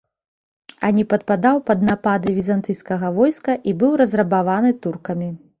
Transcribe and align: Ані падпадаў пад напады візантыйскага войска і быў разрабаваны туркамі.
Ані 0.87 1.03
падпадаў 1.11 1.61
пад 1.67 1.85
напады 1.91 2.35
візантыйскага 2.39 3.13
войска 3.21 3.59
і 3.73 3.77
быў 3.85 3.91
разрабаваны 4.03 4.77
туркамі. 4.89 5.33